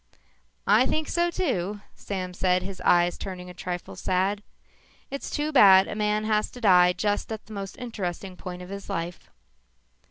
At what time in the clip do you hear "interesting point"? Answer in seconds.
7.77-8.63